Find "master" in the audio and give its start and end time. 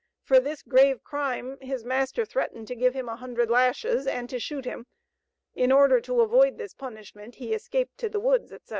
1.85-2.25